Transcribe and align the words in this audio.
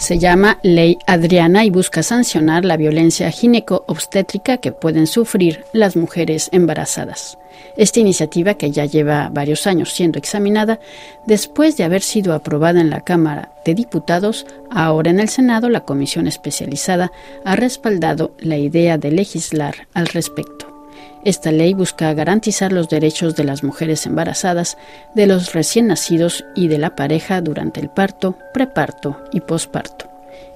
Se 0.00 0.18
llama 0.18 0.58
Ley 0.62 0.96
Adriana 1.06 1.66
y 1.66 1.70
busca 1.70 2.02
sancionar 2.02 2.64
la 2.64 2.78
violencia 2.78 3.30
gineco-obstétrica 3.30 4.56
que 4.56 4.72
pueden 4.72 5.06
sufrir 5.06 5.66
las 5.74 5.94
mujeres 5.94 6.48
embarazadas. 6.52 7.36
Esta 7.76 8.00
iniciativa, 8.00 8.54
que 8.54 8.70
ya 8.70 8.86
lleva 8.86 9.28
varios 9.28 9.66
años 9.66 9.92
siendo 9.92 10.18
examinada, 10.18 10.80
después 11.26 11.76
de 11.76 11.84
haber 11.84 12.00
sido 12.00 12.32
aprobada 12.32 12.80
en 12.80 12.88
la 12.88 13.02
Cámara 13.02 13.52
de 13.66 13.74
Diputados, 13.74 14.46
ahora 14.70 15.10
en 15.10 15.20
el 15.20 15.28
Senado 15.28 15.68
la 15.68 15.80
comisión 15.80 16.26
especializada 16.26 17.12
ha 17.44 17.54
respaldado 17.54 18.32
la 18.38 18.56
idea 18.56 18.96
de 18.96 19.12
legislar 19.12 19.86
al 19.92 20.06
respecto. 20.06 20.79
Esta 21.24 21.52
ley 21.52 21.74
busca 21.74 22.12
garantizar 22.14 22.72
los 22.72 22.88
derechos 22.88 23.36
de 23.36 23.44
las 23.44 23.62
mujeres 23.62 24.06
embarazadas, 24.06 24.78
de 25.14 25.26
los 25.26 25.52
recién 25.52 25.86
nacidos 25.86 26.44
y 26.54 26.68
de 26.68 26.78
la 26.78 26.96
pareja 26.96 27.40
durante 27.40 27.80
el 27.80 27.90
parto, 27.90 28.36
preparto 28.52 29.22
y 29.32 29.40
posparto 29.40 30.09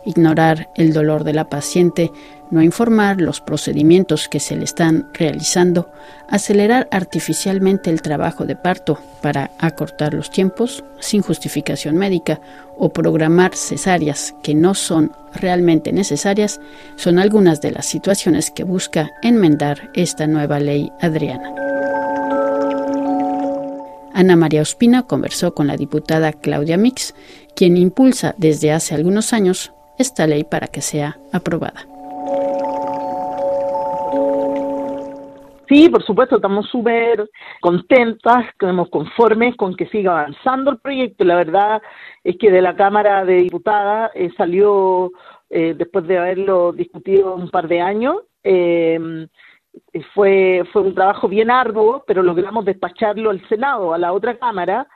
ignorar 0.04 0.68
el 0.74 0.92
dolor 0.92 1.24
de 1.24 1.32
la 1.32 1.48
paciente, 1.48 2.10
no 2.50 2.62
informar 2.62 3.20
los 3.20 3.40
procedimientos 3.40 4.28
que 4.28 4.40
se 4.40 4.56
le 4.56 4.64
están 4.64 5.08
realizando, 5.14 5.90
acelerar 6.28 6.88
artificialmente 6.90 7.90
el 7.90 8.02
trabajo 8.02 8.44
de 8.44 8.56
parto 8.56 8.98
para 9.22 9.50
acortar 9.58 10.14
los 10.14 10.30
tiempos 10.30 10.84
sin 11.00 11.22
justificación 11.22 11.96
médica 11.96 12.40
o 12.76 12.90
programar 12.90 13.54
cesáreas 13.54 14.34
que 14.42 14.54
no 14.54 14.74
son 14.74 15.12
realmente 15.32 15.92
necesarias 15.92 16.60
son 16.96 17.18
algunas 17.18 17.60
de 17.60 17.72
las 17.72 17.86
situaciones 17.86 18.50
que 18.50 18.64
busca 18.64 19.10
enmendar 19.22 19.90
esta 19.94 20.26
nueva 20.26 20.60
ley 20.60 20.92
Adriana. 21.00 21.63
Ana 24.14 24.36
María 24.36 24.62
Ospina 24.62 25.02
conversó 25.02 25.54
con 25.54 25.66
la 25.66 25.76
diputada 25.76 26.32
Claudia 26.32 26.78
Mix, 26.78 27.14
quien 27.56 27.76
impulsa 27.76 28.34
desde 28.38 28.70
hace 28.70 28.94
algunos 28.94 29.32
años 29.32 29.72
esta 29.98 30.26
ley 30.28 30.44
para 30.44 30.68
que 30.68 30.80
sea 30.80 31.18
aprobada. 31.32 31.86
Sí, 35.68 35.88
por 35.88 36.04
supuesto, 36.04 36.36
estamos 36.36 36.68
súper 36.68 37.28
contentas, 37.60 38.46
estamos 38.50 38.88
conformes 38.90 39.56
con 39.56 39.74
que 39.74 39.86
siga 39.88 40.12
avanzando 40.12 40.70
el 40.70 40.78
proyecto. 40.78 41.24
La 41.24 41.36
verdad 41.36 41.82
es 42.22 42.36
que 42.38 42.50
de 42.50 42.62
la 42.62 42.76
Cámara 42.76 43.24
de 43.24 43.36
Diputadas 43.36 44.12
eh, 44.14 44.30
salió, 44.36 45.10
eh, 45.50 45.74
después 45.76 46.06
de 46.06 46.18
haberlo 46.18 46.72
discutido 46.72 47.34
un 47.34 47.50
par 47.50 47.66
de 47.66 47.80
años, 47.80 48.18
eh, 48.44 49.26
fue, 50.14 50.62
fue 50.72 50.82
un 50.82 50.94
trabajo 50.94 51.28
bien 51.28 51.50
arduo, 51.50 52.04
pero 52.06 52.22
logramos 52.22 52.64
despacharlo 52.64 53.30
al 53.30 53.46
Senado, 53.48 53.94
a 53.94 53.98
la 53.98 54.12
otra 54.12 54.38
Cámara, 54.38 54.86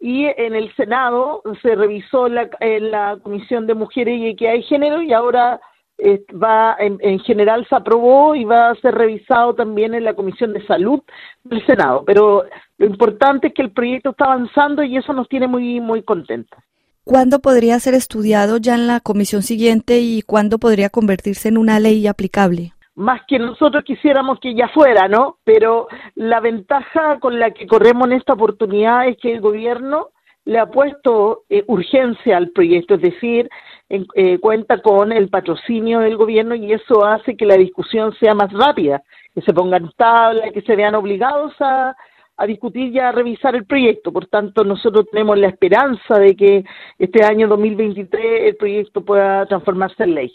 y 0.00 0.26
en 0.26 0.54
el 0.54 0.74
Senado 0.76 1.42
se 1.62 1.74
revisó 1.74 2.28
la, 2.28 2.48
en 2.60 2.90
la 2.90 3.18
Comisión 3.22 3.66
de 3.66 3.74
Mujeres 3.74 4.18
y 4.18 4.28
Equidad 4.28 4.52
de 4.52 4.62
Género 4.62 5.02
y 5.02 5.12
ahora 5.12 5.60
eh, 5.98 6.24
va 6.32 6.76
en, 6.78 6.98
en, 7.00 7.18
general 7.20 7.66
se 7.68 7.74
aprobó 7.74 8.36
y 8.36 8.44
va 8.44 8.70
a 8.70 8.74
ser 8.76 8.94
revisado 8.94 9.54
también 9.54 9.94
en 9.94 10.04
la 10.04 10.14
Comisión 10.14 10.52
de 10.52 10.64
Salud 10.66 11.00
del 11.42 11.66
Senado. 11.66 12.04
Pero 12.06 12.44
lo 12.78 12.86
importante 12.86 13.48
es 13.48 13.54
que 13.54 13.62
el 13.62 13.72
proyecto 13.72 14.10
está 14.10 14.26
avanzando 14.26 14.84
y 14.84 14.96
eso 14.96 15.12
nos 15.12 15.28
tiene 15.28 15.48
muy 15.48 15.80
muy 15.80 16.04
contentos. 16.04 16.60
¿Cuándo 17.02 17.40
podría 17.40 17.80
ser 17.80 17.94
estudiado 17.94 18.58
ya 18.58 18.74
en 18.74 18.86
la 18.86 19.00
comisión 19.00 19.42
siguiente 19.42 19.98
y 19.98 20.22
cuándo 20.22 20.58
podría 20.58 20.90
convertirse 20.90 21.48
en 21.48 21.56
una 21.56 21.80
ley 21.80 22.06
aplicable? 22.06 22.74
Más 22.98 23.22
que 23.28 23.38
nosotros 23.38 23.84
quisiéramos 23.84 24.40
que 24.40 24.54
ya 24.54 24.68
fuera, 24.68 25.06
¿no? 25.06 25.38
Pero 25.44 25.86
la 26.16 26.40
ventaja 26.40 27.20
con 27.20 27.38
la 27.38 27.52
que 27.52 27.66
corremos 27.66 28.08
en 28.08 28.14
esta 28.14 28.32
oportunidad 28.32 29.06
es 29.06 29.16
que 29.18 29.32
el 29.32 29.40
gobierno 29.40 30.08
le 30.44 30.58
ha 30.58 30.66
puesto 30.66 31.44
eh, 31.48 31.62
urgencia 31.68 32.36
al 32.36 32.50
proyecto, 32.50 32.94
es 32.94 33.02
decir, 33.02 33.48
eh, 33.88 34.38
cuenta 34.40 34.82
con 34.82 35.12
el 35.12 35.28
patrocinio 35.28 36.00
del 36.00 36.16
gobierno 36.16 36.56
y 36.56 36.72
eso 36.72 37.04
hace 37.04 37.36
que 37.36 37.46
la 37.46 37.56
discusión 37.56 38.12
sea 38.18 38.34
más 38.34 38.52
rápida, 38.52 39.02
que 39.32 39.42
se 39.42 39.52
pongan 39.52 39.92
tabla, 39.96 40.50
que 40.50 40.62
se 40.62 40.74
vean 40.74 40.96
obligados 40.96 41.54
a, 41.60 41.94
a 42.36 42.46
discutir 42.46 42.92
y 42.92 42.98
a 42.98 43.12
revisar 43.12 43.54
el 43.54 43.64
proyecto. 43.64 44.12
Por 44.12 44.26
tanto, 44.26 44.64
nosotros 44.64 45.06
tenemos 45.12 45.38
la 45.38 45.48
esperanza 45.48 46.18
de 46.18 46.34
que 46.34 46.64
este 46.98 47.24
año 47.24 47.46
2023 47.46 48.48
el 48.48 48.56
proyecto 48.56 49.04
pueda 49.04 49.46
transformarse 49.46 50.02
en 50.02 50.14
ley. 50.14 50.32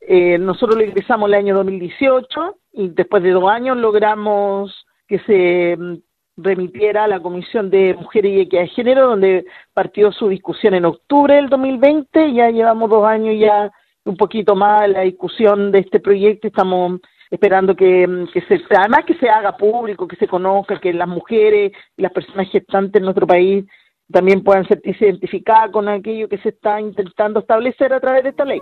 Eh, 0.00 0.38
nosotros 0.38 0.76
lo 0.78 0.84
ingresamos 0.84 1.28
el 1.28 1.34
año 1.34 1.54
2018 1.56 2.56
y 2.72 2.88
después 2.88 3.22
de 3.22 3.30
dos 3.30 3.50
años 3.50 3.76
logramos 3.76 4.86
que 5.06 5.18
se 5.20 5.76
mm, 5.76 5.96
remitiera 6.36 7.04
a 7.04 7.08
la 7.08 7.20
Comisión 7.20 7.70
de 7.70 7.94
Mujeres 7.94 8.32
y 8.32 8.40
Equidad 8.40 8.62
de 8.62 8.68
Género, 8.68 9.08
donde 9.08 9.44
partió 9.74 10.10
su 10.12 10.28
discusión 10.28 10.74
en 10.74 10.86
octubre 10.86 11.34
del 11.34 11.48
2020. 11.48 12.32
Ya 12.32 12.50
llevamos 12.50 12.88
dos 12.88 13.04
años 13.04 13.36
ya 13.38 13.70
un 14.04 14.16
poquito 14.16 14.54
más 14.54 14.88
la 14.88 15.02
discusión 15.02 15.70
de 15.70 15.80
este 15.80 16.00
proyecto. 16.00 16.48
Estamos 16.48 17.00
esperando 17.30 17.76
que, 17.76 18.06
mm, 18.06 18.28
que 18.32 18.40
se, 18.42 18.60
además 18.76 19.04
que 19.06 19.14
se 19.14 19.28
haga 19.28 19.56
público, 19.56 20.08
que 20.08 20.16
se 20.16 20.28
conozca, 20.28 20.80
que 20.80 20.92
las 20.94 21.08
mujeres 21.08 21.72
y 21.96 22.02
las 22.02 22.12
personas 22.12 22.48
gestantes 22.50 23.00
en 23.00 23.04
nuestro 23.04 23.26
país 23.26 23.64
también 24.10 24.42
puedan 24.42 24.66
sentirse 24.66 25.04
identificadas 25.04 25.70
con 25.70 25.88
aquello 25.88 26.28
que 26.28 26.38
se 26.38 26.48
está 26.48 26.80
intentando 26.80 27.40
establecer 27.40 27.92
a 27.92 28.00
través 28.00 28.24
de 28.24 28.30
esta 28.30 28.44
ley. 28.44 28.60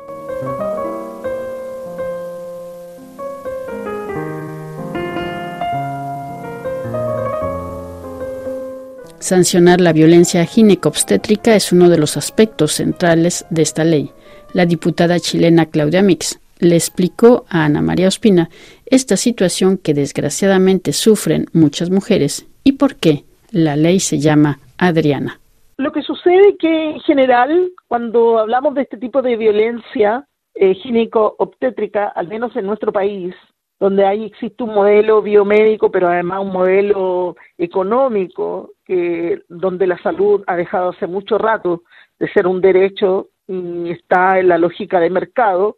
Sancionar 9.28 9.82
la 9.82 9.92
violencia 9.92 10.42
ginecobstétrica 10.46 11.54
es 11.54 11.70
uno 11.70 11.90
de 11.90 11.98
los 11.98 12.16
aspectos 12.16 12.72
centrales 12.72 13.44
de 13.50 13.60
esta 13.60 13.84
ley. 13.84 14.08
La 14.54 14.64
diputada 14.64 15.20
chilena 15.20 15.66
Claudia 15.66 16.00
Mix 16.00 16.40
le 16.60 16.76
explicó 16.76 17.44
a 17.50 17.66
Ana 17.66 17.82
María 17.82 18.08
Ospina 18.08 18.48
esta 18.86 19.18
situación 19.18 19.76
que 19.76 19.92
desgraciadamente 19.92 20.94
sufren 20.94 21.44
muchas 21.52 21.90
mujeres 21.90 22.48
y 22.64 22.72
por 22.72 22.96
qué 22.96 23.24
la 23.50 23.76
ley 23.76 24.00
se 24.00 24.18
llama 24.18 24.60
Adriana. 24.78 25.38
Lo 25.76 25.92
que 25.92 26.00
sucede 26.00 26.48
es 26.48 26.56
que 26.58 26.90
en 26.92 27.00
general 27.00 27.72
cuando 27.86 28.38
hablamos 28.38 28.76
de 28.76 28.80
este 28.80 28.96
tipo 28.96 29.20
de 29.20 29.36
violencia 29.36 30.26
eh, 30.54 30.72
gineco-obstétrica, 30.76 32.08
al 32.16 32.28
menos 32.28 32.56
en 32.56 32.64
nuestro 32.64 32.92
país, 32.92 33.34
donde 33.80 34.04
ahí 34.04 34.24
existe 34.24 34.64
un 34.64 34.74
modelo 34.74 35.22
biomédico, 35.22 35.90
pero 35.90 36.08
además 36.08 36.40
un 36.40 36.52
modelo 36.52 37.36
económico, 37.56 38.72
que 38.84 39.42
donde 39.48 39.86
la 39.86 39.98
salud 39.98 40.42
ha 40.46 40.56
dejado 40.56 40.90
hace 40.90 41.06
mucho 41.06 41.38
rato 41.38 41.82
de 42.18 42.28
ser 42.32 42.46
un 42.46 42.60
derecho 42.60 43.28
y 43.46 43.90
está 43.90 44.38
en 44.38 44.48
la 44.48 44.58
lógica 44.58 44.98
de 44.98 45.10
mercado, 45.10 45.76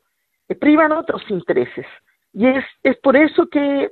privan 0.58 0.92
otros 0.92 1.22
intereses. 1.28 1.86
Y 2.32 2.46
es, 2.46 2.64
es 2.82 2.96
por 2.98 3.16
eso 3.16 3.46
que 3.48 3.90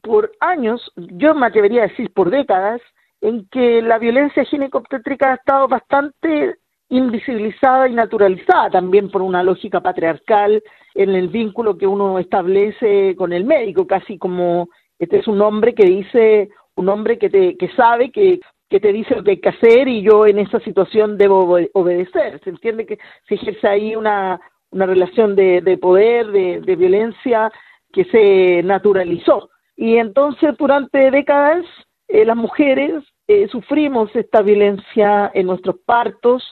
por 0.00 0.32
años, 0.40 0.90
yo 0.96 1.34
me 1.34 1.46
atrevería 1.46 1.84
a 1.84 1.88
decir 1.88 2.12
por 2.12 2.30
décadas, 2.30 2.80
en 3.20 3.46
que 3.48 3.82
la 3.82 3.98
violencia 3.98 4.44
ginecobstétrica 4.44 5.32
ha 5.32 5.34
estado 5.34 5.68
bastante 5.68 6.56
invisibilizada 6.92 7.88
y 7.88 7.94
naturalizada 7.94 8.68
también 8.68 9.10
por 9.10 9.22
una 9.22 9.42
lógica 9.42 9.80
patriarcal 9.80 10.62
en 10.94 11.10
el 11.14 11.28
vínculo 11.28 11.78
que 11.78 11.86
uno 11.86 12.18
establece 12.18 13.16
con 13.16 13.32
el 13.32 13.44
médico, 13.44 13.86
casi 13.86 14.18
como 14.18 14.68
este 14.98 15.18
es 15.18 15.26
un 15.26 15.40
hombre 15.40 15.74
que 15.74 15.86
dice, 15.86 16.50
un 16.76 16.90
hombre 16.90 17.18
que 17.18 17.30
te 17.30 17.56
que 17.56 17.68
sabe 17.70 18.10
que 18.10 18.40
que 18.68 18.80
te 18.80 18.92
dice 18.92 19.14
lo 19.14 19.22
que 19.22 19.32
hay 19.32 19.40
que 19.40 19.50
hacer 19.50 19.86
y 19.86 20.02
yo 20.02 20.26
en 20.26 20.38
esa 20.38 20.58
situación 20.60 21.18
debo 21.18 21.58
obedecer. 21.74 22.40
Se 22.42 22.50
entiende 22.50 22.86
que 22.86 22.98
se 23.28 23.34
ejerce 23.34 23.68
ahí 23.68 23.94
una, 23.94 24.40
una 24.70 24.86
relación 24.86 25.36
de, 25.36 25.60
de 25.60 25.76
poder, 25.76 26.28
de, 26.28 26.62
de 26.62 26.76
violencia 26.76 27.52
que 27.92 28.04
se 28.06 28.62
naturalizó. 28.62 29.50
Y 29.76 29.96
entonces 29.96 30.56
durante 30.58 31.10
décadas 31.10 31.66
eh, 32.08 32.24
las 32.24 32.36
mujeres 32.36 33.04
eh, 33.28 33.46
sufrimos 33.48 34.14
esta 34.16 34.40
violencia 34.40 35.30
en 35.34 35.46
nuestros 35.46 35.76
partos, 35.84 36.42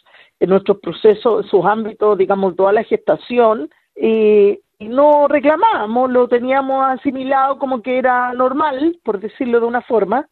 en 0.41 0.49
nuestros 0.49 0.79
procesos, 0.81 1.47
sus 1.47 1.65
ámbitos, 1.65 2.17
digamos, 2.17 2.57
toda 2.57 2.73
la 2.73 2.83
gestación, 2.83 3.71
y, 3.95 4.59
no 4.81 5.29
reclamábamos, 5.29 6.11
lo 6.11 6.27
teníamos 6.27 6.83
asimilado 6.87 7.59
como 7.59 7.83
que 7.83 7.99
era 7.99 8.33
normal, 8.33 8.99
por 9.05 9.21
decirlo 9.21 9.61
de 9.61 9.67
una 9.67 9.83
forma, 9.83 10.27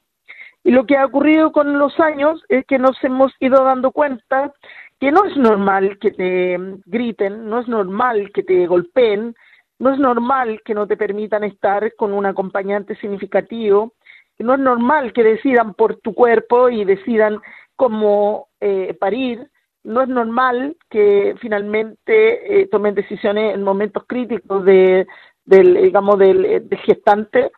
y 0.65 0.71
lo 0.71 0.87
que 0.87 0.97
ha 0.97 1.05
ocurrido 1.05 1.53
con 1.53 1.79
los 1.79 2.01
años 2.01 2.43
es 2.49 2.65
que 2.65 2.79
nos 2.79 2.97
hemos 3.05 3.31
ido 3.41 3.63
dando 3.63 3.93
cuenta 3.93 4.55
que 4.99 5.13
no 5.13 5.27
es 5.27 5.37
normal 5.37 5.99
que 5.99 6.13
te 6.13 6.59
griten, 6.87 7.49
no 7.51 7.61
es 7.61 7.69
normal 7.69 8.31
que 8.33 8.43
te 8.43 8.67
golpeen, 8.67 9.35
no 9.79 9.93
es 9.93 9.99
normal 9.99 10.63
que 10.65 10.73
no 10.73 10.87
te 10.87 10.97
permitan 10.97 11.45
estar 11.45 11.95
con 11.95 12.15
un 12.15 12.25
acompañante 12.25 12.97
significativo, 12.97 13.93
no 14.39 14.55
es 14.55 14.61
normal 14.61 15.13
que 15.13 15.25
decidan 15.25 15.75
por 15.75 15.97
tu 15.97 16.15
cuerpo 16.15 16.71
y 16.71 16.85
decidan 16.85 17.39
cómo 17.77 18.49
eh, 18.61 18.97
parir, 18.99 19.51
no 19.89 20.03
es 20.03 20.09
normal 20.09 20.77
que 20.91 21.35
finalmente 21.41 22.61
eh, 22.61 22.67
tomen 22.67 22.95
decisiones 22.95 23.55
en 23.55 23.63
momentos 23.63 24.05
críticos 24.07 24.65
de, 24.65 25.07
del, 25.45 25.75
digamos, 25.75 26.19
del, 26.19 26.45
eh, 26.45 26.63
gestante 26.85 27.51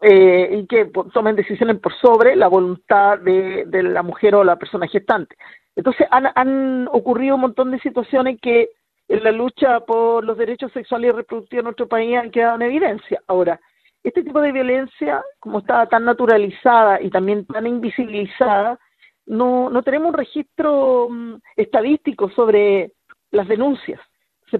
eh, 0.00 0.58
y 0.58 0.66
que 0.66 0.90
tomen 1.12 1.34
decisiones 1.34 1.80
por 1.80 1.92
sobre 1.94 2.36
la 2.36 2.48
voluntad 2.48 3.18
de, 3.18 3.64
de, 3.66 3.82
la 3.82 4.02
mujer 4.02 4.36
o 4.36 4.44
la 4.44 4.56
persona 4.56 4.86
gestante. 4.86 5.36
Entonces 5.74 6.06
han, 6.10 6.28
han 6.34 6.88
ocurrido 6.92 7.34
un 7.34 7.42
montón 7.42 7.72
de 7.72 7.80
situaciones 7.80 8.40
que 8.40 8.70
en 9.08 9.24
la 9.24 9.32
lucha 9.32 9.80
por 9.80 10.24
los 10.24 10.38
derechos 10.38 10.72
sexuales 10.72 11.12
y 11.12 11.16
reproductivos 11.16 11.62
en 11.62 11.64
nuestro 11.64 11.88
país 11.88 12.16
han 12.16 12.30
quedado 12.30 12.56
en 12.56 12.62
evidencia. 12.62 13.20
Ahora, 13.26 13.60
este 14.04 14.22
tipo 14.22 14.40
de 14.40 14.52
violencia, 14.52 15.22
como 15.40 15.58
está 15.58 15.86
tan 15.86 16.04
naturalizada 16.04 17.00
y 17.02 17.10
también 17.10 17.44
tan 17.46 17.66
invisibilizada, 17.66 18.78
no, 19.26 19.70
no 19.70 19.82
tenemos 19.82 20.08
un 20.08 20.18
registro 20.18 21.08
mm, 21.10 21.34
estadístico 21.56 22.30
sobre 22.30 22.92
las 23.30 23.48
denuncias. 23.48 24.00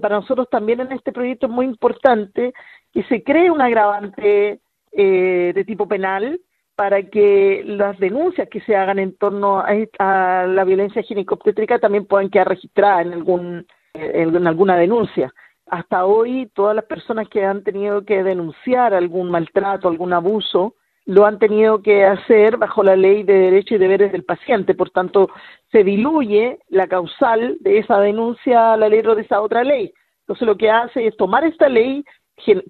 para 0.01 0.15
nosotros 0.15 0.49
también 0.49 0.79
en 0.81 0.91
este 0.91 1.11
proyecto 1.11 1.45
es 1.45 1.51
muy 1.51 1.65
importante 1.65 2.53
que 2.91 3.03
se 3.03 3.23
cree 3.23 3.51
un 3.51 3.61
agravante 3.61 4.59
eh, 4.91 5.51
de 5.53 5.65
tipo 5.65 5.87
penal 5.87 6.39
para 6.75 7.03
que 7.03 7.63
las 7.65 7.99
denuncias 7.99 8.49
que 8.49 8.61
se 8.61 8.75
hagan 8.75 8.97
en 8.97 9.15
torno 9.15 9.59
a, 9.59 10.45
la 10.47 10.63
violencia 10.63 11.03
ginecobstétrica 11.03 11.77
también 11.77 12.05
puedan 12.05 12.29
quedar 12.29 12.49
registradas 12.49 13.05
en 13.05 13.13
algún 13.13 13.67
en 13.93 14.47
alguna 14.47 14.75
denuncia. 14.75 15.31
Hasta 15.67 16.05
hoy 16.05 16.49
todas 16.53 16.75
las 16.75 16.85
personas 16.85 17.29
que 17.29 17.45
han 17.45 17.63
tenido 17.63 18.03
que 18.03 18.23
denunciar 18.23 18.93
algún 18.93 19.29
maltrato, 19.29 19.87
algún 19.87 20.13
abuso, 20.13 20.75
lo 21.05 21.25
han 21.25 21.39
tenido 21.39 21.81
que 21.81 22.05
hacer 22.05 22.57
bajo 22.57 22.83
la 22.83 22.95
ley 22.95 23.23
de 23.23 23.33
derechos 23.33 23.73
y 23.73 23.77
deberes 23.77 24.11
del 24.11 24.23
paciente. 24.23 24.73
Por 24.73 24.89
tanto, 24.89 25.29
se 25.71 25.83
diluye 25.83 26.59
la 26.69 26.87
causal 26.87 27.57
de 27.59 27.79
esa 27.79 27.99
denuncia 27.99 28.73
a 28.73 28.77
la 28.77 28.89
ley 28.89 29.01
de 29.01 29.21
esa 29.21 29.41
otra 29.41 29.63
ley. 29.63 29.93
Entonces, 30.21 30.47
lo 30.47 30.57
que 30.57 30.69
hace 30.69 31.07
es 31.07 31.17
tomar 31.17 31.43
esta 31.43 31.67
ley, 31.67 32.05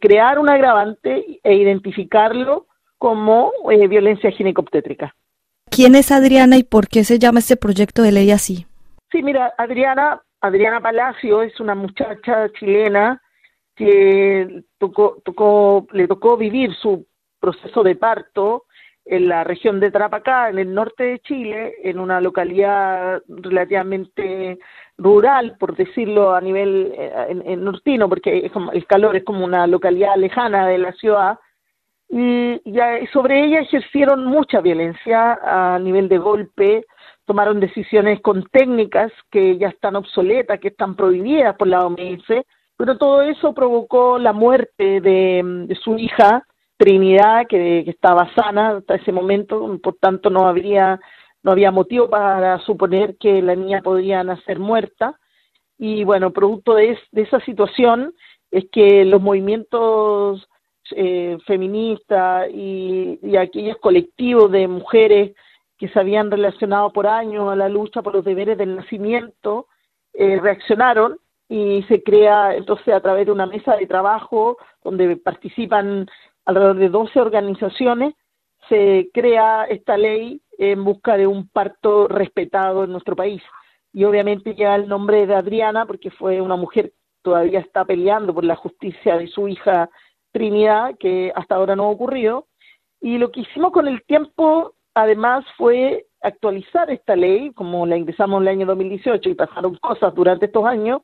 crear 0.02 0.40
un 0.40 0.50
agravante 0.50 1.40
e 1.44 1.54
identificarlo 1.56 2.66
como 2.98 3.52
eh, 3.70 3.88
violencia 3.88 4.32
ginecobstétrica. 4.32 5.14
¿Quién 5.70 5.96
es 5.96 6.12
Adriana 6.12 6.58
y 6.58 6.64
por 6.64 6.88
qué 6.88 7.04
se 7.04 7.20
llama 7.20 7.40
este 7.40 7.58
proyecto 7.58 8.02
de 8.02 8.12
ley 8.12 8.32
así? 8.32 8.66
Sí, 9.12 9.22
mira, 9.22 9.54
Adriana, 9.58 10.22
Adriana 10.42 10.82
Palacio 10.82 11.44
es 11.44 11.60
una 11.60 11.76
muchacha 11.76 12.50
chilena 12.54 13.22
que 13.76 14.64
tocó, 14.78 15.22
tocó, 15.24 15.88
le 15.92 16.08
tocó 16.08 16.38
vivir 16.38 16.74
su 16.76 17.06
proceso 17.44 17.84
de 17.84 17.98
parto 17.98 18.64
en 19.06 19.28
la 19.28 19.44
región 19.44 19.82
de 19.82 19.92
Tarapacá, 19.92 20.50
en 20.50 20.60
el 20.60 20.74
norte 20.74 21.04
de 21.04 21.20
Chile, 21.20 21.74
en 21.84 22.00
una 22.00 22.22
localidad 22.22 23.22
relativamente 23.28 24.60
rural, 24.98 25.58
por 25.60 25.76
decirlo 25.76 26.34
a 26.34 26.40
nivel 26.40 26.94
eh, 26.98 27.42
en, 27.46 27.66
nortino, 27.66 28.08
porque 28.08 28.50
el 28.74 28.86
calor 28.86 29.18
es 29.18 29.26
como 29.26 29.44
una 29.44 29.68
localidad 29.68 30.16
lejana 30.16 30.68
de 30.68 30.78
la 30.78 30.94
ciudad, 30.94 31.38
y, 32.08 32.62
sobre 33.12 33.44
ella 33.44 33.60
ejercieron 33.60 34.26
mucha 34.26 34.62
violencia 34.62 35.38
a 35.44 35.80
nivel 35.80 36.08
de 36.08 36.20
golpe, 36.20 36.86
tomaron 37.26 37.60
decisiones 37.60 38.22
con 38.22 38.44
técnicas 38.52 39.12
que 39.30 39.58
ya 39.58 39.68
están 39.68 39.98
obsoletas, 39.98 40.62
que 40.62 40.70
están 40.70 40.96
prohibidas 40.96 41.58
por 41.58 41.68
la 41.68 41.86
OMS, 41.86 42.46
pero 42.78 42.98
todo 42.98 43.22
eso 43.22 43.54
provocó 43.54 44.18
la 44.18 44.32
muerte 44.32 45.02
de 45.02 45.78
su 45.84 45.98
hija, 45.98 46.46
Trinidad, 46.78 47.48
que, 47.48 47.80
estaba 47.82 48.34
sana 48.34 48.78
hasta 48.78 48.96
ese 48.96 49.12
momento, 49.12 49.80
por 49.82 49.96
tanto 49.96 50.30
no 50.30 50.48
habría, 50.48 51.00
no 51.44 51.52
había 51.52 51.72
motivo 51.72 52.10
para 52.10 52.60
suponer 52.60 53.18
que 53.18 53.42
la 53.42 53.56
niña 53.56 53.82
podría 53.82 54.24
nacer 54.24 54.60
muerta. 54.60 55.20
Y 55.78 56.04
bueno, 56.04 56.32
producto 56.32 56.76
de, 56.76 56.98
esa 57.14 57.40
situación 57.42 58.14
es 58.52 58.66
que 58.72 59.06
los 59.06 59.22
movimientos 59.22 60.48
eh, 60.92 61.38
feministas 61.46 62.50
y, 62.52 63.20
aquellos 63.38 63.78
colectivos 63.78 64.52
de 64.52 64.68
mujeres 64.68 65.36
que 65.78 65.88
se 65.90 66.00
habían 66.00 66.30
relacionado 66.30 66.92
por 66.92 67.08
años 67.08 67.50
a 67.52 67.56
la 67.56 67.70
lucha 67.70 68.02
por 68.02 68.14
los 68.14 68.26
deberes 68.26 68.58
del 68.58 68.76
nacimiento, 68.76 69.68
eh, 70.14 70.40
reaccionaron 70.40 71.18
y 71.50 71.84
se 71.84 72.04
crea 72.04 72.56
entonces 72.56 72.94
a 72.94 73.02
través 73.02 73.26
de 73.26 73.32
una 73.32 73.46
mesa 73.46 73.76
de 73.76 73.88
trabajo 73.88 74.58
donde 74.84 75.18
participan 75.18 76.08
alrededor 76.46 76.78
de 76.78 76.90
12 76.90 77.20
organizaciones, 77.20 78.14
se 78.70 79.10
crea 79.14 79.66
esta 79.66 79.98
ley 79.98 80.42
en 80.58 80.84
busca 80.84 81.18
de 81.18 81.28
un 81.28 81.48
parto 81.48 82.08
respetado 82.08 82.84
en 82.84 82.92
nuestro 82.92 83.16
país. 83.16 83.42
Y 83.92 84.06
obviamente 84.06 84.56
llega 84.56 84.76
el 84.76 84.88
nombre 84.88 85.28
de 85.28 85.36
Adriana 85.36 85.86
porque 85.86 86.12
fue 86.12 86.42
una 86.42 86.56
mujer 86.56 86.90
que 86.90 86.98
todavía 87.22 87.60
está 87.60 87.86
peleando 87.86 88.34
por 88.34 88.44
la 88.44 88.56
justicia 88.56 89.18
de 89.18 89.28
su 89.28 89.48
hija 89.48 89.90
Trinidad, 90.32 90.98
que 91.00 91.32
hasta 91.36 91.56
ahora 91.56 91.76
no 91.76 91.86
ha 91.86 91.90
ocurrido. 91.90 92.48
Y 93.00 93.18
lo 93.18 93.32
que 93.32 93.42
hicimos 93.42 93.72
con 93.72 93.88
el 93.88 94.04
tiempo, 94.04 94.74
además, 94.96 95.46
fue 95.58 96.08
actualizar 96.22 96.90
esta 96.90 97.16
ley, 97.16 97.52
como 97.52 97.86
la 97.86 97.98
ingresamos 97.98 98.42
en 98.42 98.48
el 98.48 98.54
año 98.54 98.66
2018 98.66 99.30
y 99.30 99.36
pasaron 99.36 99.76
cosas 99.76 100.14
durante 100.16 100.46
estos 100.48 100.66
años, 100.66 101.02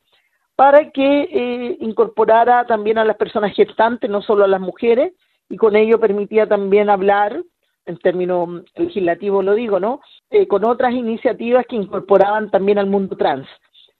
para 0.56 0.90
que 0.90 1.22
eh, 1.22 1.76
incorporara 1.80 2.66
también 2.66 2.98
a 2.98 3.04
las 3.04 3.16
personas 3.16 3.54
gestantes, 3.54 4.10
no 4.10 4.22
solo 4.22 4.44
a 4.44 4.48
las 4.48 4.60
mujeres, 4.60 5.12
y 5.50 5.56
con 5.56 5.76
ello 5.76 5.98
permitía 5.98 6.46
también 6.46 6.88
hablar, 6.88 7.42
en 7.84 7.98
términos 7.98 8.62
legislativos 8.76 9.44
lo 9.44 9.54
digo, 9.54 9.80
¿no? 9.80 10.00
Eh, 10.30 10.46
con 10.46 10.64
otras 10.64 10.92
iniciativas 10.94 11.66
que 11.66 11.76
incorporaban 11.76 12.50
también 12.50 12.78
al 12.78 12.86
mundo 12.86 13.16
trans. 13.16 13.48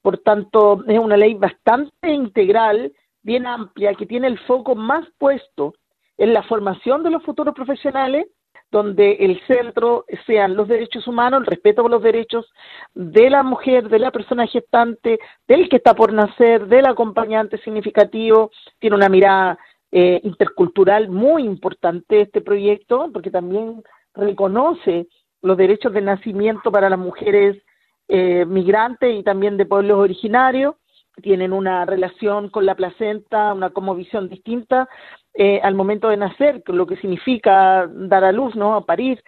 Por 0.01 0.17
tanto, 0.19 0.83
es 0.87 0.97
una 0.97 1.17
ley 1.17 1.33
bastante 1.33 2.09
integral, 2.09 2.93
bien 3.21 3.45
amplia, 3.45 3.93
que 3.95 4.05
tiene 4.05 4.27
el 4.27 4.39
foco 4.39 4.75
más 4.75 5.05
puesto 5.17 5.73
en 6.17 6.33
la 6.33 6.41
formación 6.43 7.03
de 7.03 7.11
los 7.11 7.21
futuros 7.23 7.53
profesionales, 7.53 8.27
donde 8.71 9.17
el 9.19 9.41
centro 9.45 10.05
sean 10.25 10.55
los 10.55 10.69
derechos 10.69 11.05
humanos, 11.05 11.41
el 11.41 11.47
respeto 11.47 11.81
por 11.81 11.91
los 11.91 12.01
derechos 12.01 12.49
de 12.93 13.29
la 13.29 13.43
mujer, 13.43 13.89
de 13.89 13.99
la 13.99 14.11
persona 14.11 14.47
gestante, 14.47 15.19
del 15.49 15.67
que 15.67 15.75
está 15.75 15.93
por 15.93 16.13
nacer, 16.13 16.67
del 16.67 16.85
acompañante 16.85 17.57
significativo, 17.57 18.51
tiene 18.79 18.95
una 18.95 19.09
mirada 19.09 19.59
eh, 19.93 20.21
intercultural 20.23 21.09
muy 21.09 21.43
importante 21.43 22.21
este 22.21 22.39
proyecto, 22.39 23.09
porque 23.11 23.29
también 23.29 23.83
reconoce 24.13 25.07
los 25.41 25.57
derechos 25.57 25.91
de 25.91 25.99
nacimiento 25.99 26.71
para 26.71 26.89
las 26.89 26.97
mujeres 26.97 27.61
eh, 28.07 28.45
migrantes 28.45 29.13
y 29.19 29.21
también 29.21 29.57
de 29.57 29.65
pueblos 29.65 29.97
originarios, 29.97 30.75
tienen 31.21 31.51
una 31.51 31.85
relación 31.85 32.49
con 32.49 32.65
la 32.65 32.75
placenta, 32.75 33.53
una 33.53 33.71
como 33.71 33.93
visión 33.93 34.29
distinta 34.29 34.87
eh, 35.33 35.59
al 35.61 35.75
momento 35.75 36.07
de 36.07 36.15
nacer, 36.15 36.63
lo 36.67 36.87
que 36.87 36.95
significa 36.95 37.85
dar 37.87 38.23
a 38.23 38.31
luz, 38.31 38.55
¿no? 38.55 38.75
A 38.75 38.85
parir. 38.85 39.21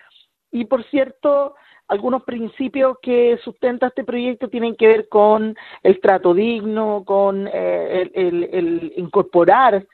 Y 0.50 0.64
por 0.64 0.86
cierto, 0.86 1.56
algunos 1.90 2.24
principios 2.24 2.98
que 3.02 3.38
sustenta 3.44 3.88
este 3.88 4.06
proyecto 4.06 4.48
tienen 4.48 4.78
que 4.78 4.88
ver 4.88 5.10
con 5.10 5.58
el 5.84 6.00
trato 6.00 6.34
digno, 6.34 7.04
con 7.06 7.50
el, 7.50 8.12
el, 8.14 8.94
incorporar 8.96 9.86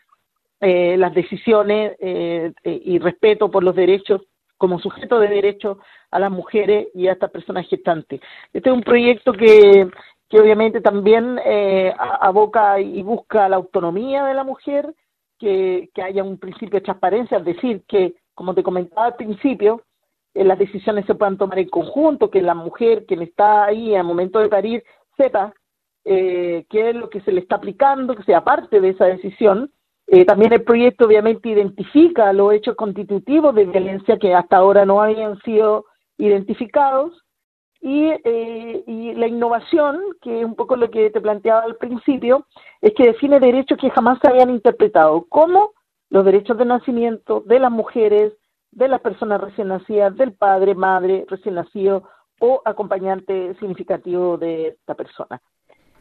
eh, 0.62 0.98
las 0.98 1.14
decisiones 1.14 1.96
eh, 2.00 2.52
eh, 2.64 2.82
y 2.84 3.00
respeto 3.00 3.50
por 3.50 3.64
los 3.64 3.76
derechos 3.76 4.22
como 4.58 4.80
sujeto 4.80 5.20
de 5.20 5.30
derechos 5.30 5.78
a 6.12 6.20
las 6.20 6.32
mujeres 6.32 6.90
y 6.94 7.08
a 7.08 7.14
estas 7.14 7.32
personas 7.32 7.68
gestantes. 7.68 8.20
Este 8.52 8.70
es 8.70 8.76
un 8.76 8.84
proyecto 8.84 9.32
que, 9.32 9.90
que 10.28 10.40
obviamente 10.40 10.82
también 10.82 11.40
eh, 11.46 11.94
aboca 11.98 12.80
y 12.80 13.02
busca 13.02 13.48
la 13.48 13.56
autonomía 13.56 14.26
de 14.26 14.34
la 14.34 14.44
mujer, 14.44 14.94
que, 15.38 15.90
que 15.94 16.02
haya 16.02 16.24
un 16.24 16.38
principio 16.38 16.80
de 16.80 16.84
transparencia, 16.84 17.38
es 17.38 17.46
decir, 17.46 17.84
que, 17.88 18.16
como 18.36 18.54
te 18.54 18.62
comentaba 18.62 19.06
al 19.06 19.16
principio, 19.16 19.84
las 20.34 20.60
decisiones 20.60 21.06
se 21.06 21.16
puedan 21.16 21.38
tomar 21.38 21.60
en 21.60 21.70
conjunto, 21.70 22.30
que 22.30 22.42
la 22.42 22.54
mujer, 22.54 23.06
quien 23.06 23.22
está 23.22 23.66
ahí 23.66 23.96
al 23.96 24.04
momento 24.04 24.40
de 24.40 24.50
parir, 24.50 24.84
sepa 25.18 25.54
eh, 26.06 26.66
qué 26.70 26.90
es 26.90 26.96
lo 26.96 27.10
que 27.10 27.22
se 27.22 27.32
le 27.32 27.42
está 27.42 27.56
aplicando, 27.56 28.16
que 28.16 28.24
sea 28.24 28.44
parte 28.44 28.82
de 28.82 28.90
esa 28.90 29.06
decisión, 29.06 29.72
eh, 30.12 30.26
también 30.26 30.54
el 30.54 30.64
proyecto 30.64 31.06
obviamente 31.06 31.50
identifica 31.50 32.34
los 32.34 32.54
hechos 32.54 32.76
constitutivos 32.76 33.54
de 33.54 33.66
violencia 33.66 34.18
que 34.18 34.34
hasta 34.34 34.58
ahora 34.58 34.86
no 34.86 35.02
habían 35.02 35.40
sido 35.42 35.86
identificados 36.18 37.14
y, 37.80 38.10
eh, 38.24 38.84
y 38.88 39.14
la 39.14 39.28
innovación, 39.28 40.02
que 40.22 40.40
es 40.40 40.46
un 40.46 40.56
poco 40.56 40.76
lo 40.76 40.90
que 40.90 41.12
te 41.12 41.22
planteaba 41.22 41.62
al 41.62 41.78
principio, 41.78 42.48
es 42.82 42.94
que 42.96 43.06
define 43.06 43.40
derechos 43.40 43.78
que 43.78 43.92
jamás 43.92 44.20
se 44.20 44.28
habían 44.28 44.50
interpretado, 44.50 45.26
como 45.30 45.74
los 46.10 46.26
derechos 46.26 46.58
de 46.58 46.66
nacimiento 46.66 47.42
de 47.46 47.60
las 47.60 47.72
mujeres, 47.72 48.34
de 48.72 48.88
las 48.88 49.02
personas 49.02 49.40
recién 49.40 49.68
nacidas, 49.68 50.16
del 50.18 50.34
padre, 50.34 50.74
madre 50.76 51.26
recién 51.30 51.56
nacido 51.56 52.04
o 52.40 52.62
acompañante 52.66 53.54
significativo 53.60 54.38
de 54.38 54.70
esta 54.70 54.96
persona. 54.96 55.40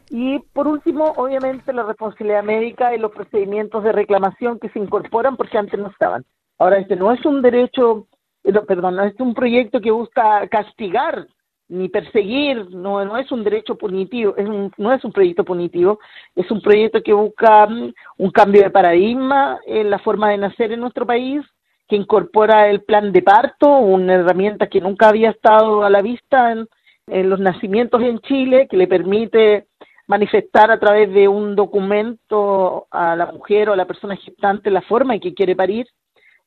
Y 0.09 0.39
por 0.53 0.67
último, 0.67 1.13
obviamente, 1.17 1.71
la 1.71 1.83
responsabilidad 1.83 2.43
médica 2.43 2.95
y 2.95 2.99
los 2.99 3.11
procedimientos 3.11 3.83
de 3.83 3.91
reclamación 3.91 4.59
que 4.59 4.69
se 4.69 4.79
incorporan 4.79 5.37
porque 5.37 5.57
antes 5.57 5.79
no 5.79 5.87
estaban. 5.89 6.25
Ahora, 6.57 6.79
este 6.79 6.95
no 6.95 7.11
es 7.11 7.23
un 7.25 7.41
derecho, 7.41 8.07
eh, 8.43 8.51
perdón, 8.67 8.95
no 8.95 9.03
es 9.03 9.19
un 9.19 9.33
proyecto 9.33 9.79
que 9.79 9.91
busca 9.91 10.47
castigar 10.47 11.27
ni 11.69 11.87
perseguir, 11.87 12.71
no, 12.71 13.05
no 13.05 13.17
es 13.17 13.31
un 13.31 13.43
derecho 13.43 13.75
punitivo, 13.75 14.35
es 14.35 14.47
no 14.77 14.91
es 14.91 15.03
un 15.05 15.11
proyecto 15.11 15.45
punitivo, 15.45 15.99
es 16.35 16.49
un 16.49 16.61
proyecto 16.61 17.03
que 17.03 17.13
busca 17.13 17.67
mm, 17.67 17.93
un 18.17 18.31
cambio 18.31 18.63
de 18.63 18.71
paradigma 18.71 19.59
en 19.67 19.91
la 19.91 19.99
forma 19.99 20.31
de 20.31 20.39
nacer 20.39 20.71
en 20.71 20.79
nuestro 20.79 21.05
país, 21.05 21.45
que 21.87 21.95
incorpora 21.95 22.67
el 22.69 22.81
plan 22.81 23.11
de 23.11 23.21
parto, 23.21 23.69
una 23.77 24.15
herramienta 24.15 24.67
que 24.67 24.81
nunca 24.81 25.09
había 25.09 25.29
estado 25.29 25.83
a 25.83 25.89
la 25.91 26.01
vista 26.01 26.51
en 26.51 27.29
los 27.29 27.39
nacimientos 27.39 28.01
en 28.01 28.19
Chile, 28.19 28.67
que 28.69 28.77
le 28.77 28.87
permite 28.87 29.67
manifestar 30.09 30.71
a 30.71 30.79
través 30.79 31.13
de 31.13 31.27
un 31.27 31.55
documento 31.55 32.87
a 32.89 33.15
la 33.15 33.27
mujer 33.27 33.69
o 33.69 33.73
a 33.73 33.75
la 33.75 33.85
persona 33.85 34.15
gestante 34.15 34.71
la 34.71 34.81
forma 34.81 35.13
en 35.13 35.21
que 35.21 35.35
quiere 35.35 35.55
parir 35.55 35.85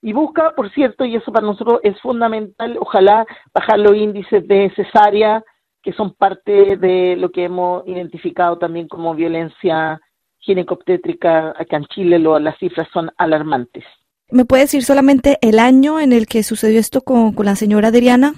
y 0.02 0.12
busca, 0.12 0.52
por 0.56 0.68
cierto, 0.72 1.04
y 1.04 1.14
eso 1.14 1.32
para 1.32 1.46
nosotros 1.46 1.78
es 1.84 1.98
fundamental, 2.00 2.76
ojalá 2.80 3.24
bajar 3.54 3.78
los 3.78 3.94
índices 3.94 4.46
de 4.48 4.72
cesárea, 4.74 5.44
que 5.80 5.92
son 5.92 6.12
parte 6.14 6.76
de 6.76 7.14
lo 7.16 7.30
que 7.30 7.44
hemos 7.44 7.86
identificado 7.86 8.58
también 8.58 8.88
como 8.88 9.14
violencia 9.14 10.00
ginecobstétrica 10.38 11.50
acá 11.50 11.76
en 11.76 11.84
Chile, 11.86 12.18
lo, 12.18 12.36
las 12.40 12.58
cifras 12.58 12.88
son 12.92 13.12
alarmantes. 13.16 13.84
¿Me 14.28 14.44
puede 14.44 14.62
decir 14.62 14.82
solamente 14.82 15.38
el 15.40 15.60
año 15.60 16.00
en 16.00 16.12
el 16.12 16.26
que 16.26 16.42
sucedió 16.42 16.80
esto 16.80 17.02
con, 17.02 17.32
con 17.32 17.46
la 17.46 17.54
señora 17.54 17.88
Adriana? 17.88 18.34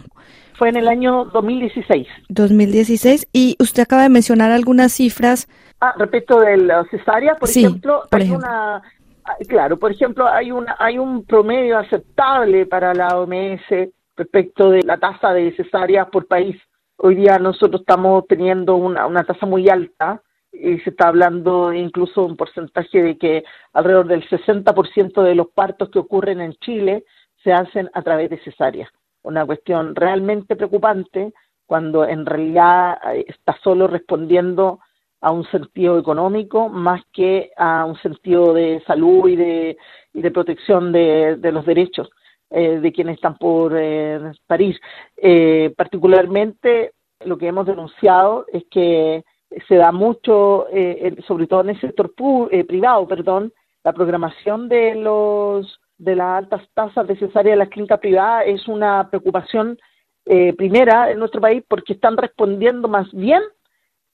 Fue 0.54 0.68
en 0.68 0.76
el 0.76 0.88
año 0.88 1.25
2016. 1.26 2.06
2016. 2.28 3.28
Y 3.32 3.56
usted 3.58 3.82
acaba 3.82 4.02
de 4.02 4.08
mencionar 4.08 4.52
algunas 4.52 4.92
cifras. 4.92 5.49
Ah, 5.80 5.94
respecto 5.99 6.40
de 6.40 6.56
la 6.56 6.84
cesárea, 6.90 7.34
por 7.34 7.49
ejemplo, 7.49 8.02
hay 8.11 8.30
una 8.30 8.76
ah, 8.76 9.37
claro, 9.49 9.78
por 9.78 9.90
ejemplo, 9.90 10.26
hay 10.28 10.52
una 10.52 10.76
hay 10.78 10.99
un 10.99 11.25
promedio 11.25 11.78
aceptable 11.78 12.66
para 12.66 12.94
la 12.94 13.18
OMS 13.18 13.90
respecto 14.16 14.70
de 14.70 14.82
la 14.82 14.96
tasa 14.99 15.32
de 15.32 15.54
cesáreas 15.56 16.08
por 16.11 16.26
país. 16.26 16.56
Hoy 16.96 17.16
día 17.16 17.38
nosotros 17.38 17.80
estamos 17.80 18.25
teniendo 18.28 18.76
una, 18.76 19.06
una 19.06 19.25
tasa 19.25 19.44
muy 19.46 19.68
alta 19.68 20.23
y 20.52 20.78
se 20.78 20.90
está 20.90 21.08
hablando 21.08 21.73
incluso 21.73 22.25
un 22.25 22.37
porcentaje 22.37 23.02
de 23.02 23.18
que 23.18 23.44
alrededor 23.73 24.06
del 24.06 24.26
60% 24.28 25.23
de 25.23 25.34
los 25.34 25.49
partos 25.49 25.90
que 25.90 25.99
ocurren 25.99 26.40
en 26.40 26.54
Chile 26.54 27.04
se 27.42 27.52
hacen 27.52 27.90
a 27.92 28.02
través 28.02 28.30
de 28.30 28.38
cesáreas 28.38 28.88
una 29.24 29.44
cuestión 29.44 29.94
realmente 29.94 30.56
preocupante 30.56 31.32
cuando 31.66 32.06
en 32.06 32.24
realidad 32.24 32.98
eh, 33.12 33.24
está 33.28 33.56
solo 33.62 33.86
respondiendo 33.86 34.80
a 35.20 35.30
un 35.30 35.44
sentido 35.46 35.98
económico 35.98 36.68
más 36.68 37.02
que 37.12 37.50
a 37.56 37.86
un 37.86 37.96
sentido 37.96 38.52
de 38.52 38.82
salud 38.86 39.28
y 39.28 39.36
de, 39.36 39.76
y 40.12 40.20
de 40.20 40.30
protección 40.30 40.92
de, 40.92 41.36
de 41.36 41.52
los 41.52 41.64
derechos 41.64 42.10
eh, 42.50 42.78
de 42.78 42.92
quienes 42.92 43.16
están 43.16 43.38
por 43.38 43.72
eh, 43.74 44.20
París. 44.46 44.78
Eh, 45.16 45.72
particularmente 45.76 46.92
lo 47.24 47.38
que 47.38 47.48
hemos 47.48 47.66
denunciado 47.66 48.44
es 48.52 48.64
que 48.70 49.24
se 49.66 49.76
da 49.76 49.92
mucho, 49.92 50.66
eh, 50.70 51.16
sobre 51.26 51.46
todo 51.46 51.62
en 51.62 51.70
el 51.70 51.80
sector 51.80 52.12
privado, 52.14 53.08
perdón, 53.08 53.52
la 53.82 53.92
programación 53.92 54.68
de 54.68 54.94
los 54.94 55.80
de 55.98 56.16
las 56.16 56.38
altas 56.38 56.62
tasas 56.74 57.06
de 57.06 57.16
cesárea 57.16 57.52
en 57.52 57.60
las 57.60 57.68
clínicas 57.68 58.00
privadas 58.00 58.44
es 58.46 58.66
una 58.68 59.08
preocupación 59.08 59.78
eh, 60.26 60.52
primera 60.54 61.10
en 61.10 61.18
nuestro 61.18 61.40
país 61.40 61.62
porque 61.68 61.92
están 61.92 62.16
respondiendo 62.16 62.88
más 62.88 63.12
bien 63.12 63.42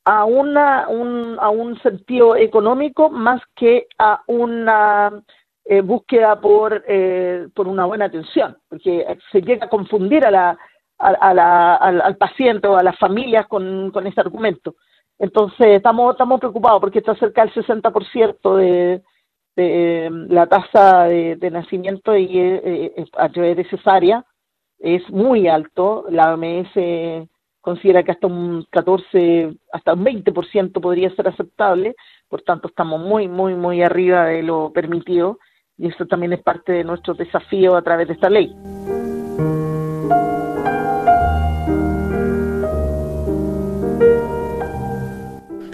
a 0.04 0.24
una 0.24 0.88
un, 0.88 1.36
a 1.40 1.50
un 1.50 1.80
sentido 1.82 2.36
económico 2.36 3.10
más 3.10 3.40
que 3.54 3.86
a 3.98 4.22
una 4.26 5.22
eh, 5.64 5.80
búsqueda 5.82 6.40
por 6.40 6.84
eh, 6.88 7.48
por 7.54 7.68
una 7.68 7.84
buena 7.86 8.06
atención 8.06 8.56
porque 8.68 9.06
se 9.30 9.40
llega 9.40 9.66
a 9.66 9.68
confundir 9.70 10.24
a 10.26 10.30
la, 10.30 10.58
a, 10.98 11.34
la 11.34 11.76
al, 11.76 12.00
al, 12.00 12.16
paciente 12.16 12.66
o 12.66 12.76
a 12.76 12.82
las 12.82 12.98
familias 12.98 13.46
con, 13.46 13.90
con 13.90 14.06
ese 14.06 14.20
argumento. 14.20 14.74
Entonces 15.18 15.66
estamos 15.68 16.12
estamos 16.12 16.40
preocupados 16.40 16.80
porque 16.80 16.98
está 16.98 17.14
cerca 17.14 17.44
del 17.44 17.54
60% 17.54 18.56
de 18.56 19.02
de, 19.56 20.06
em, 20.06 20.28
la 20.28 20.46
tasa 20.46 21.04
de, 21.04 21.50
nacimiento 21.50 22.16
y 22.16 22.38
eh, 22.38 22.92
eh, 22.96 23.04
a 23.16 23.28
través 23.28 23.56
de 23.56 23.68
cesárea 23.68 24.24
es 24.78 25.08
muy 25.10 25.48
alto. 25.48 26.06
La 26.10 26.34
OMS 26.34 27.28
considera 27.60 28.02
que 28.02 28.12
hasta 28.12 28.26
un 28.26 28.66
14, 28.70 29.54
hasta 29.72 29.94
un 29.94 30.04
20% 30.04 30.80
podría 30.80 31.14
ser 31.14 31.28
aceptable, 31.28 31.94
por 32.28 32.42
tanto 32.42 32.68
estamos 32.68 33.00
muy, 33.00 33.28
muy, 33.28 33.54
muy 33.54 33.82
arriba 33.82 34.26
de 34.26 34.42
lo 34.42 34.72
permitido 34.72 35.38
y 35.76 35.88
eso 35.88 36.06
también 36.06 36.32
es 36.32 36.42
parte 36.42 36.72
de 36.72 36.84
nuestro 36.84 37.14
desafío 37.14 37.76
a 37.76 37.82
través 37.82 38.08
de 38.08 38.14
esta 38.14 38.30
ley. 38.30 38.54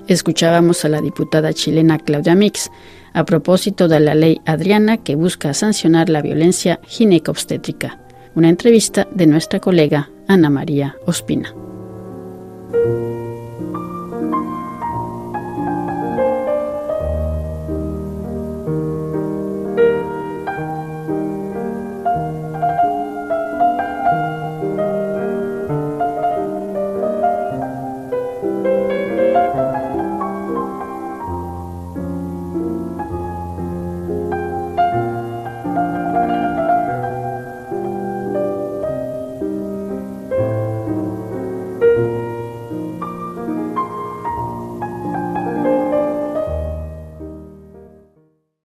Escuchábamos 0.09 0.85
a 0.85 0.89
la 0.89 1.01
diputada 1.01 1.53
chilena 1.53 1.99
Claudia 1.99 2.37
Mix 2.37 2.71
a 3.13 3.25
propósito 3.25 3.89
de 3.89 3.99
la 3.99 4.15
ley 4.15 4.41
Adriana 4.45 4.99
que 4.99 5.17
busca 5.17 5.53
sancionar 5.53 6.09
la 6.09 6.23
violencia 6.23 6.79
ginecobstétrica. 6.87 7.99
Una 8.35 8.49
entrevista 8.49 9.09
de 9.11 9.27
nuestra 9.27 9.59
colega 9.59 10.11
Ana 10.29 10.51
María 10.51 10.97
Ospina. 11.07 11.53